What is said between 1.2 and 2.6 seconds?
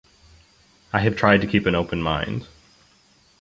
to keep an open mind.